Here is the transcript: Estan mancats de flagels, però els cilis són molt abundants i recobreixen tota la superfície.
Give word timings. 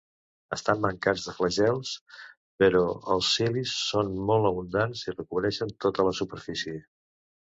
Estan 0.55 0.79
mancats 0.85 1.25
de 1.27 1.33
flagels, 1.39 1.91
però 2.63 2.81
els 3.15 3.29
cilis 3.35 3.75
són 3.91 4.09
molt 4.31 4.49
abundants 4.53 5.05
i 5.09 5.15
recobreixen 5.17 5.77
tota 5.87 6.07
la 6.11 6.17
superfície. 6.23 6.83